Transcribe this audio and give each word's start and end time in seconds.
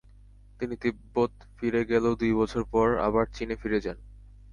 তিনি 0.59 0.75
তিব্বত 0.77 1.31
ফিরে 1.57 1.81
গেলেও 1.85 2.13
দুই 2.15 2.33
বছর 2.33 2.63
পর 2.71 2.87
আবার 3.07 3.25
চীনে 3.35 3.55
ফিরে 3.55 3.79
যান। 3.81 3.97